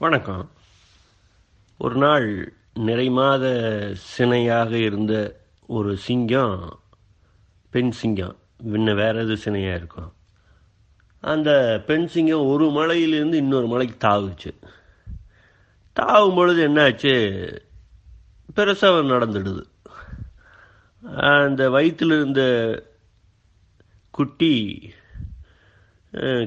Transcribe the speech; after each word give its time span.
வணக்கம். 0.00 0.50
ஒரு 1.78 1.96
நாள் 1.96 2.52
நிறைமாத 2.74 3.42
சினையாக 4.18 4.70
இருந்த 4.70 5.40
ஒரு 5.66 5.96
சிங்கம் 5.96 6.80
பெண் 7.70 7.90
சிங்கம் 7.90 8.36
இன்னும் 8.64 8.94
வேற 8.94 9.22
எது 9.22 9.34
சினையாக 9.34 9.74
இருக்கும்? 9.74 10.12
அந்த 11.20 11.82
பெண் 11.86 12.06
சிங்கம் 12.06 12.46
ஒரு 12.46 12.70
மலையிலிருந்து 12.70 13.36
இன்னொரு 13.36 13.66
மலைக்கு 13.66 14.08
தாவுச்சு. 14.08 14.60
தாவும் 15.92 16.34
பொழுது 16.34 16.68
என்னாச்சு? 16.68 17.58
பிரசவம் 18.54 19.10
நடந்துடுது. 19.10 19.64
அந்த 21.16 21.70
வயிற்றில் 21.70 22.10
இருந்த 22.10 22.42
குட்டி 24.10 24.92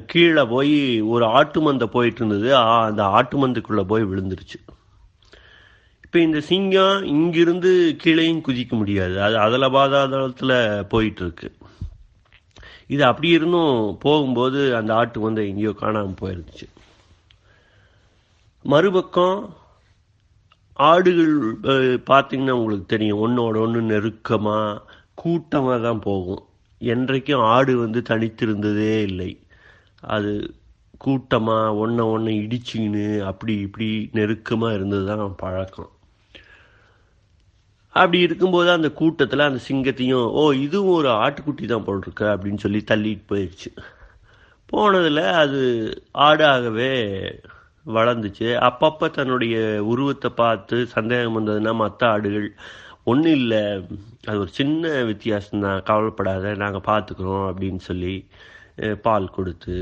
கீழே 0.07 0.43
போய் 0.43 1.01
ஒரு 1.01 1.25
ஆட்டு 1.25 1.61
மந்தை 1.61 1.85
போயிட்டு 1.85 2.25
இருந்தது. 2.25 2.55
ஆ- 2.55 2.85
அந்த 2.85 3.03
ஆட்டு 3.03 3.47
மந்தைக்குள்ளே 3.47 3.83
போய் 3.83 4.03
விழுந்துருச்சு. 4.03 4.71
இப்போ 6.05 6.19
இந்த 6.19 6.39
சிங்கம் 6.39 7.03
இங்கிருந்து 7.03 7.95
கீழேயும் 8.03 8.41
குதிக்க 8.41 8.69
முடியாது. 8.69 9.21
அது 9.21 9.37
அதில் 9.37 9.61
பாதாளத்தில் 9.61 10.85
போயிட்டுருக்கு. 10.91 11.51
இது 12.87 13.05
அப்படி 13.05 13.27
இருந்தும் 13.27 13.97
போகும்போது 13.99 14.75
அந்த 14.75 14.93
ஆட்டு 14.93 15.19
மந்தை 15.19 15.47
எங்கேயோ 15.47 15.71
காணாமல் 15.71 16.13
போயிருந்துச்சு. 16.21 16.67
மறுபக்கம் 18.63 19.55
ஆடுகள் 20.73 21.59
பார்த்திங்கன்னா 21.61 21.97
பார்த்தீங்கன்னா 22.09 22.51
உங்களுக்கு 22.51 22.85
தெரியும். 22.85 23.17
ஒன்றோட 23.17 23.57
ஒன்று 23.57 23.81
நெருக்கமாக 23.81 24.81
கூட்டமாக 25.13 25.83
தான் 25.83 25.99
போகும். 25.99 26.43
என்றைக்கும் 26.81 27.41
ஆடு 27.41 27.77
வந்து 27.77 28.01
தனித்திருந்ததே 28.09 29.01
இல்லை. 29.01 29.37
அது 30.03 30.31
கூட்டமாக 30.97 31.75
ஒன்றை 31.75 32.03
ஒன்று 32.05 32.31
இடிச்சுக்கின்னு 32.43 33.05
அப்படி 33.21 33.53
இப்படி 33.59 33.87
நெருக்கமாக 34.13 34.73
இருந்தது 34.73 35.05
தான் 35.05 35.35
பழக்கம். 35.35 35.91
அப்படி 37.93 38.19
இருக்கும்போது 38.19 38.69
அந்த 38.71 38.89
கூட்டத்தில் 38.91 39.47
அந்த 39.47 39.59
சிங்கத்தையும் 39.67 40.27
ஓ 40.33 40.43
இதுவும் 40.65 40.97
ஒரு 40.97 41.09
ஆட்டுக்குட்டி 41.23 41.65
தான் 41.65 41.85
போட்டிருக்க 41.87 42.23
அப்படின்னு 42.35 42.63
சொல்லி 42.65 42.79
தள்ளிட்டு 42.91 43.25
போயிடுச்சு 43.31 43.69
போனதில் 44.69 45.25
அது 45.41 45.59
ஆடாகவே 46.27 46.93
வளர்ந்துச்சு. 47.85 48.47
அப்பப்போ 48.67 49.07
தன்னுடைய 49.09 49.55
உருவத்தை 49.81 50.29
பார்த்து 50.35 50.77
சந்தேகம் 50.87 51.37
வந்ததுன்னா 51.39 51.73
மற்ற 51.75 52.01
ஆடுகள் 52.07 52.47
ஒன்றும் 53.03 53.33
இல்லை 53.33 53.61
அது 54.25 54.37
ஒரு 54.39 54.51
சின்ன 54.51 54.91
வித்தியாசம் 55.03 55.59
தான் 55.59 55.83
கவலைப்படாத 55.83 56.53
நாங்கள் 56.55 56.87
பார்த்துக்குறோம் 56.91 57.45
அப்படின்னு 57.49 57.81
சொல்லி 57.87 58.15
பால் 59.05 59.33
கொடுத்து 59.35 59.75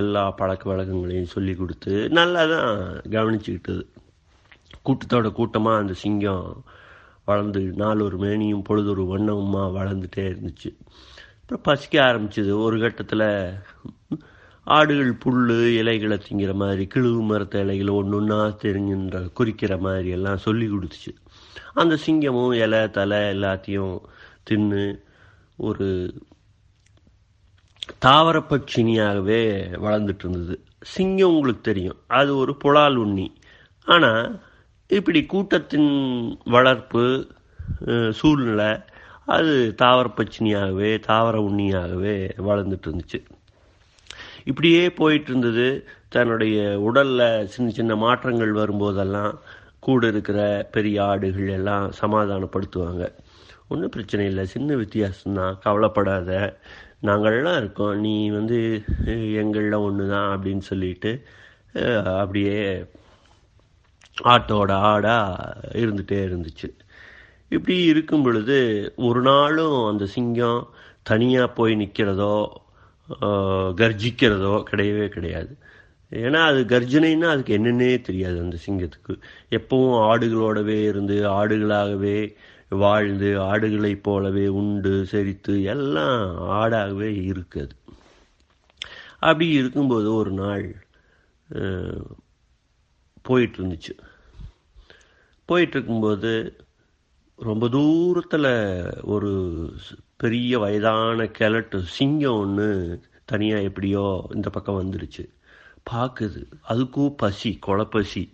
எல்லா 0.00 0.22
பழக்க 0.40 0.64
வழக்கங்களையும் 0.70 1.32
சொல்லி 1.34 1.54
கொடுத்து 1.54 1.94
நல்லா 2.18 2.42
தான் 2.52 2.70
கவனிச்சுக்கிட்டது. 3.16 3.82
கூட்டத்தோட 4.86 5.28
கூட்டமாக 5.32 5.82
அந்த 5.82 5.94
சிங்கம் 6.02 6.46
வளர்ந்து 7.24 7.60
நாலொரு 7.82 8.16
மேனியும் 8.24 8.66
பொழுதொரு 8.68 9.02
வண்ணமுமாக 9.12 9.74
வளர்ந்துட்டே 9.78 10.24
இருந்துச்சு. 10.32 10.70
அப்புறம் 11.40 11.66
பசிக்க 11.68 11.94
ஆரம்பிச்சது. 12.08 12.52
ஒரு 12.66 12.76
கட்டத்தில் 12.80 13.28
ஆடுகள் 14.66 15.12
புல் 15.22 15.52
இலைகளை 15.80 16.16
திங்கிற 16.24 16.52
மாதிரி 16.54 16.84
கிழுவு 16.94 17.22
மரத்த 17.30 17.64
இலைகளை 17.64 17.92
ஒன்று 18.00 18.16
ஒன்றா 18.18 18.40
தெரிஞ்சுன்ற 18.64 19.32
குறிக்கிற 19.32 19.76
மாதிரி 19.86 20.10
எல்லாம் 20.16 20.44
சொல்லி 20.46 20.66
கொடுத்துச்சு. 20.66 21.12
அந்த 21.74 21.94
சிங்கமும் 22.06 22.54
இலை 22.64 22.90
தலை 22.90 23.18
எல்லாத்தையும் 23.34 23.96
தின்னு 24.50 24.84
ஒரு 25.56 25.88
தாவரப்பட்சினியாகவே 28.04 29.42
வளர்ந்துட்டு 29.84 30.24
இருந்தது. 30.28 30.64
சிங்கம் 30.80 31.34
உங்களுக்கு 31.34 31.60
தெரியும். 31.60 31.96
அது 32.06 32.36
ஒரு 32.36 32.56
புலால் 32.56 32.94
உண்ணி. 32.94 33.32
ஆனால் 33.84 34.42
இப்படி 34.88 35.26
கூட்டத்தின் 35.26 35.90
வளர்ப்பு 36.44 37.26
சூழ்நிலை 38.10 38.70
அது 39.26 39.74
தாவரப்பட்சினியாகவே 39.82 41.00
தாவர 41.00 41.38
உண்ணியாகவே 41.38 42.30
வளர்ந்துட்டு 42.48 42.86
இருந்துச்சு. 42.86 43.24
இப்படியே 44.44 44.92
போயிட்டு 44.92 45.30
இருந்தது. 45.30 45.88
தன்னுடைய 46.08 46.80
உடலில் 46.80 47.46
சின்ன 47.46 47.70
சின்ன 47.70 47.96
மாற்றங்கள் 47.96 48.54
வரும்போதெல்லாம் 48.54 49.38
கூட 49.78 50.06
இருக்கிற 50.06 50.68
பெரிய 50.72 51.04
ஆடுகள் 51.04 51.48
எல்லாம் 51.48 51.92
சமாதானப்படுத்துவாங்க. 52.00 53.12
ஒன்றும் 53.72 53.94
பிரச்சனை 53.94 54.24
இல்லை. 54.26 54.44
சின்ன 54.54 54.74
வித்தியாசம்தான். 54.76 55.56
கவலைப்படாத. 55.64 56.30
நாங்கள்லாம் 57.08 57.58
இருக்கோம். 57.58 57.96
நீ 58.00 58.14
வந்து 58.30 58.58
அஹ், 59.06 59.28
எங்களில் 59.42 59.84
ஒன்று 59.86 60.04
தான் 60.08 60.30
அப்படின்னு 60.34 60.64
சொல்லிட்டு 60.70 61.12
அப்படியே 62.20 62.58
ஆட்டோட 64.32 64.70
ஆடாக 64.90 65.42
இருந்துகிட்டே 65.82 66.18
இருந்துச்சு. 66.28 66.68
இப்படி 67.52 67.76
இருக்கும் 67.86 68.24
பொழுது 68.24 68.58
ஒரு 69.08 69.22
நாளும் 69.22 69.78
அந்த 69.86 70.04
சிங்கம் 70.14 70.62
தனியாக 71.10 71.54
போய் 71.58 71.74
நிற்கிறதோ 71.76 72.34
கர்ஜிக்கிறதோ 73.80 74.54
கிடையவே 74.70 75.06
கிடையாது. 75.08 75.52
ஏன்னா 76.12 76.40
அது 76.50 76.60
கர்ஜனைன்னா 76.70 77.28
அதுக்கு 77.34 77.52
என்னென்னே 77.58 77.90
தெரியாது 78.02 78.38
அந்த 78.40 78.58
சிங்கத்துக்கு. 78.66 79.14
எப்பவும் 79.52 79.96
ஆடுகளோடவே 80.10 80.78
இருந்து 80.90 81.16
ஆடுகளாகவே 81.32 82.18
வாழ்ந்து 82.78 83.28
ஆடுகளைப் 83.40 84.02
போலவே 84.02 84.46
உண்டு 84.60 84.92
செரித்து 85.10 85.54
எல்லாம் 85.62 86.24
ஆடாகவே 86.58 87.10
இருக்குது. 87.30 87.74
அப்படி 89.18 89.48
இருக்கும்போது 89.48 90.14
ஒரு 90.14 90.30
நாள் 90.30 90.64
போயிட்டு 93.22 93.58
இருந்துச்சு 93.58 93.94
போயிட்டு 95.44 95.76
இருக்கும்போது 95.76 96.32
ரொம்ப 97.36 97.68
தூரத்தில் 97.68 98.50
ஒரு 99.02 99.32
பெரிய 100.16 100.58
வயதான 100.58 101.26
கிழட்டு 101.38 101.78
சிங்கம் 101.96 102.38
ஒன்று 102.38 102.68
தனியாக 103.24 103.62
எப்படியோ 103.62 104.26
இந்த 104.34 104.50
பக்கம் 104.50 104.78
வந்துருச்சு. 104.80 105.24
பார்க்குது 105.90 106.40
அதுக்கும் 106.68 107.14
பசி 107.16 107.58
கொலப்பசி. 107.66 108.24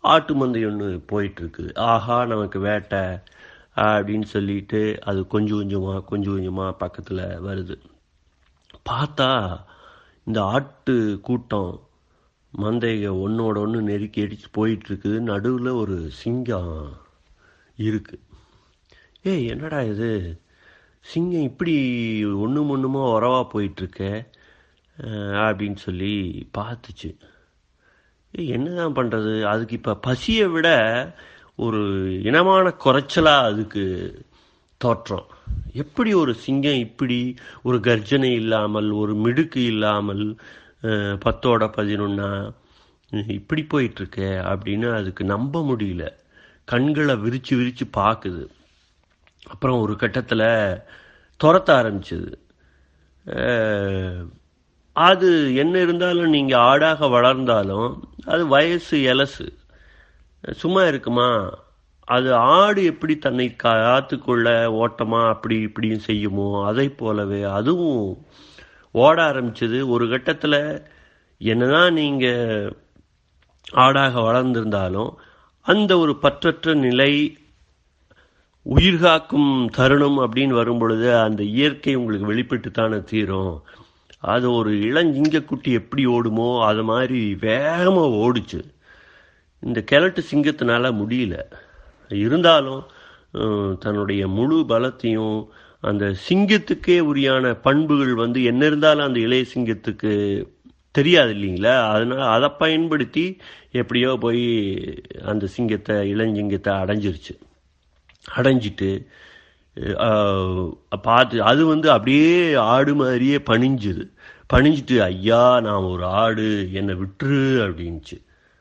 ஆட்டு 0.00 0.34
மந்தை 0.34 0.62
ஒன்று 0.66 0.88
போயிட்டுருக்கு. 1.12 1.64
ஆஹா 1.74 2.18
நமக்கு 2.26 2.58
வேட்டை. 2.58 3.02
அப்படின்னு 3.88 4.26
சொல்லிட்டு 4.34 4.80
அது 5.10 5.20
கொஞ்சம் 5.34 5.60
கொஞ்சமாக 5.60 6.00
கொஞ்சம் 6.10 6.34
கொஞ்சமாக 6.36 6.78
பக்கத்தில் 6.82 7.22
வருது. 7.48 7.76
பார்த்தா 8.90 9.30
இந்த 10.26 10.38
ஆட்டு 10.54 10.96
கூட்டம் 11.22 11.72
மந்தைக 12.52 13.12
ஒன்றோட 13.24 13.56
ஒன்று 13.64 13.80
நெருக்கி 13.90 14.20
அடிச்சு 14.24 14.48
போயிட்டுருக்குது. 14.58 15.18
நடுவில் 15.30 15.70
ஒரு 15.82 15.96
சிங்கம் 16.22 16.74
இருக்குது 17.78 18.24
ஏய் 19.30 19.46
என்னடா 19.46 19.80
இது? 19.92 20.10
சிங்கம் 21.04 21.48
இப்படி 21.50 21.74
ஒன்றும் 22.44 22.70
ஒன்றுமா 22.72 23.02
உறவாக 23.16 23.44
போயிட்டுருக்க? 23.52 24.02
அப்படின்னு 25.46 25.78
சொல்லி 25.86 26.14
பார்த்துச்சு. 26.58 27.10
ஏய் 28.34 28.50
என்னதான் 28.56 28.96
பண்ணுறது 28.98 29.32
அதுக்கு 29.52 29.74
இப்போ 29.76 29.92
பசியை 30.06 30.46
விட 30.46 30.68
ஒரு 31.64 31.80
இனமான 32.28 32.66
குறைச்சலாக 32.84 33.48
அதுக்கு 33.50 33.84
தோற்றம். 34.80 35.26
எப்படி 35.82 36.10
ஒரு 36.22 36.32
சிங்கம் 36.44 36.82
இப்படி 36.86 37.18
ஒரு 37.62 37.78
கர்ஜனை 37.88 38.30
இல்லாமல் 38.42 38.88
ஒரு 39.00 39.14
மிடுக்கு 39.24 39.60
இல்லாமல் 39.72 40.24
பத்தோட 41.24 41.62
பதினொன்னா 41.78 42.30
இப்படி 43.36 43.62
போயிட்டுருக்கே 43.72 44.30
அப்படின்னு 44.50 44.88
அதுக்கு 45.00 45.22
நம்ப 45.34 45.62
முடியல. 45.70 46.04
கண்களை 46.72 47.14
விரித்து 47.24 47.54
விரித்து 47.60 47.86
பார்க்குது 48.00 48.44
அப்புறம் 49.52 49.82
ஒரு 49.84 49.94
கட்டத்தில் 50.02 50.48
துரத்த 51.40 51.68
ஆரம்பிச்சது. 51.80 52.32
அது 54.96 55.28
என்ன 55.54 55.74
இருந்தாலும் 55.84 56.34
நீங்கள் 56.36 56.64
ஆடாக 56.70 57.08
வளர்ந்தாலும் 57.10 57.90
அது 58.32 58.42
வயசு 58.54 58.96
எலசு. 59.12 59.46
சும்மா 60.48 60.86
இருக்குமா? 60.86 61.58
அது 62.04 62.34
ஆடு 62.34 62.84
எப்படி 62.84 63.16
தன்னை 63.16 63.56
காத்துக்கொள்ள 63.62 64.66
ஓட்டமா 64.66 65.28
அப்படி 65.28 65.60
இப்படியும் 65.60 66.00
செய்யுமோ? 66.06 66.64
அதை 66.64 66.88
போலவே 66.88 67.42
அதுவும் 67.42 68.18
ஓட 68.92 69.30
ஆரம்பிச்சது. 69.30 69.88
ஒரு 69.88 70.08
கட்டத்தில் 70.08 70.82
என்னதான் 71.38 71.92
நீங்கள் 71.92 72.76
ஆடாக 73.72 74.20
வளர்ந்திருந்தாலும் 74.20 75.10
அந்த 75.60 75.98
ஒரு 75.98 76.16
பற்றற்ற 76.22 76.74
நிலை 76.74 77.38
உயிர்காக்கும் 78.64 79.68
தருணம் 79.68 80.18
அப்படின்னு 80.18 80.48
வரும் 80.48 80.78
பொழுது 80.78 81.18
அந்த 81.18 81.42
இயற்கை 81.42 81.94
உங்களுக்கு 81.94 82.26
வெளிப்பட்டு 82.26 82.70
தானே 82.70 83.02
தீரும். 83.02 83.62
அது 84.18 84.52
ஒரு 84.52 84.70
இளஞ்சிங்கக்குட்டி 84.70 85.68
எப்படி 85.68 86.06
ஓடுமோ 86.06 86.64
அது 86.64 86.82
மாதிரி 86.82 87.36
வேகமாக 87.40 88.06
ஓடுச்சு. 88.06 88.78
இந்த 89.62 89.80
கிழட்டு 89.90 90.20
சிங்கத்தினால் 90.30 90.98
முடியல. 91.00 91.34
இருந்தாலும் 92.24 92.82
தன்னுடைய 93.82 94.22
முழு 94.36 94.56
பலத்தையும் 94.70 95.40
அந்த 95.82 96.04
சிங்கத்துக்கே 96.26 96.96
உரியான 97.10 97.52
பண்புகள் 97.66 98.14
வந்து 98.22 98.40
என்ன 98.50 98.62
இருந்தாலும் 98.70 99.06
அந்த 99.08 99.20
இளைய 99.26 99.44
சிங்கத்துக்கு 99.52 100.12
தெரியாது 100.94 101.32
இல்லைங்களா? 101.34 101.74
அதனால் 101.92 102.32
அதை 102.34 102.48
பயன்படுத்தி 102.62 103.24
எப்படியோ 103.80 104.10
போய் 104.24 104.44
அந்த 105.32 105.44
சிங்கத்தை 105.56 105.96
இளஞ்சிங்கத்தை 106.14 106.72
அடைஞ்சிருச்சு. 106.82 107.34
அடைஞ்சிட்டு 108.38 108.90
பார்த்து 111.06 111.36
அது 111.50 111.62
வந்து 111.72 111.88
அப்படியே 111.94 112.32
ஆடு 112.72 112.92
மாதிரியே 112.94 113.38
பணிஞ்சுது. 113.50 114.04
பணிஞ்சிட்டு 114.52 114.96
ஐயா 115.10 115.42
நான் 115.66 115.88
ஒரு 115.92 116.04
ஆடு 116.22 116.48
என்னை 116.78 116.94
விட்டுரு 117.02 117.42
அப்படின்ச்சு 117.66 118.16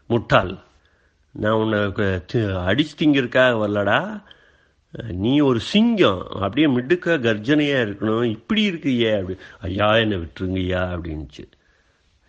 முட்டாள். 0.10 0.54
நான் 1.32 1.52
உன்னை 1.52 1.92
க- 1.92 2.24
தி- 2.34 2.38
அடிச்சு 2.38 2.90
திங்கிறதுக்காக 2.98 3.54
வரலடா. 3.54 4.24
நீ 5.12 5.40
ஒரு 5.40 5.60
சிங்கம். 5.60 6.28
அப்படியே 6.30 6.68
மிடுக்க 6.68 7.18
கர்ஜனையாக 7.18 7.86
இருக்கணும். 7.86 8.24
இப்படி 8.24 8.70
இருக்கியே 8.70 9.20
அப்படி. 9.20 9.38
ஐயா 9.60 9.98
என்னை 9.98 10.18
விட்டுருங்கய்யா 10.18 10.78
அப்படின்ச்சு 10.78 11.52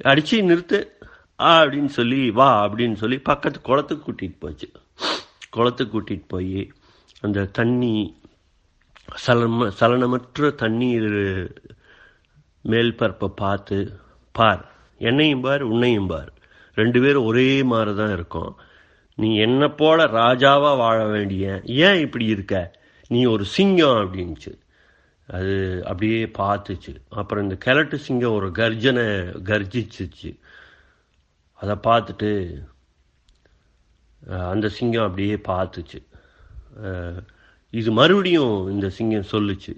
அடிச்சு 0.05 0.31
நிறுத்து. 0.31 0.85
ஆ 1.41 1.64
அப்படின்னு 1.64 1.87
சொல்லி 1.87 2.31
வா 2.31 2.69
அப்படின்னு 2.69 2.94
சொல்லி 2.94 3.19
பக்கத்து 3.19 3.61
குளத்துக்கு 3.61 4.12
கூட்டிகிட்டு 4.12 4.37
போச்சு. 4.38 4.70
குளத்துக்கு 5.50 6.00
கூட்டிகிட்டு 6.00 6.25
போய் 6.29 6.73
அந்த 7.20 7.44
தண்ணி 7.44 8.17
சலனம 9.26 9.70
சலனமற்ற 9.81 10.55
தண்ணீர் 10.55 11.12
மேல்பரப்பை 12.64 13.26
பார்த்து 13.26 13.93
பார் 14.32 14.73
என்னையும் 14.99 15.41
பார் 15.41 15.62
உன்னையும் 15.62 16.06
பார். 16.06 16.32
ரெண்டு 16.75 17.00
பேரும் 17.00 17.25
ஒரே 17.25 17.62
மாதிரி 17.62 17.97
தான் 17.97 18.12
இருக்கும். 18.12 18.56
நீ 19.23 19.29
என்ன 19.47 19.65
போல 19.81 20.07
ராஜாவா 20.19 20.73
வாழ 20.83 20.99
வேண்டிய 21.15 21.45
ஏன் 21.85 22.01
இப்படி 22.01 22.27
இருக்க? 22.35 22.55
நீ 23.09 23.21
ஒரு 23.35 23.45
சிங்கம் 23.55 23.99
அப்படின்ச்சு 23.99 24.53
அது 25.37 25.55
அப்படியே 25.91 26.23
பார்த்துச்சு. 26.39 26.93
அப்புறம் 27.21 27.45
இந்த 27.45 27.57
கிழட்டு 27.65 27.99
சிங்கம் 28.07 28.37
ஒரு 28.39 28.49
கர்ஜனை 28.53 29.05
கர்ஜிச்சிச்சு. 29.51 30.31
அதை 31.61 31.75
பார்த்துட்டு 31.87 32.31
அந்த 34.53 34.69
சிங்கம் 34.79 35.07
அப்படியே 35.07 35.37
பார்த்துச்சு. 35.49 36.01
இது 37.79 37.91
மறுபடியும் 37.93 38.57
இந்த 38.73 38.87
சிங்கம் 38.97 39.31
சொல்லுச்சு. 39.35 39.75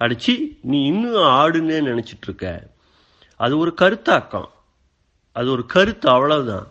அடிச்சு 0.00 0.34
நீ 0.72 0.78
இன்னும் 0.92 1.28
ஆடுன்னே 1.40 1.78
நினச்சிட்ருக்க 1.88 2.26
இருக்க. 2.26 2.70
அது 3.44 3.54
ஒரு 3.62 3.72
கருத்தாக்கம். 3.80 4.50
அது 5.36 5.48
ஒரு 5.50 5.64
கருத்து 5.74 6.08
அவ்வளவுதான். 6.08 6.66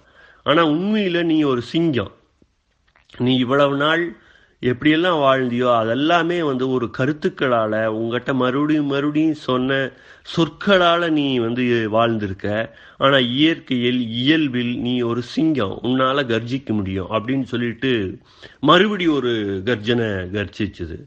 ஆனால் 0.45 0.65
உண்மையில் 0.65 1.25
நீ 1.25 1.43
ஒரு 1.43 1.61
சிங்கம். 1.61 2.13
நீ 3.17 3.37
இவ்வளவு 3.37 3.75
நாள் 3.77 4.23
எப்படியெல்லாம் 4.61 5.19
வாழ்ந்தியோ 5.23 5.67
அதெல்லாமே 5.79 6.43
வந்து 6.45 6.69
ஒரு 6.69 6.91
கருத்துக்களால் 6.97 7.85
உங்ககிட்ட 7.85 8.33
மறுபடியும் 8.33 8.85
மறுபடியும் 8.85 9.33
சொன்ன 9.33 9.91
சொற்களால் 10.21 11.11
நீ 11.11 11.25
வந்து 11.39 11.89
வாழ்ந்திருக்க. 11.89 12.75
ஆனால் 12.97 13.25
இயற்கையில் 13.27 13.99
இயல்பில் 14.09 14.79
நீ 14.79 15.01
ஒரு 15.01 15.21
சிங்கம். 15.21 15.75
உன்னால் 15.81 16.29
கர்ஜிக்க 16.33 16.73
முடியும் 16.73 17.11
அப்படின்னு 17.11 17.43
சொல்லிட்டு 17.43 18.19
மறுபடி 18.59 19.07
ஒரு 19.07 19.61
கர்ஜனை 19.65 20.07
கர்ஜிச்சுது. 20.37 20.97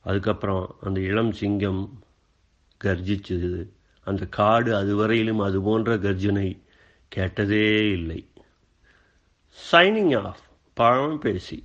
அதுக்கப்புறம் 0.00 0.76
அந்த 0.80 1.00
இளம் 1.00 1.32
சிங்கம் 1.32 1.82
கர்ஜிச்சது. 2.84 3.66
அந்த 4.04 4.22
காடு 4.26 4.70
அதுவரையிலும் 4.82 5.42
அது 5.42 5.58
போன்ற 5.62 5.98
கர்ஜனை 5.98 6.48
கேட்டதே 7.12 7.90
இல்லை. 7.90 8.28
சைனிங் 9.72 10.22
ஆஃப் 10.22 10.38
பழம் 10.74 11.18
பேசி. 11.18 11.62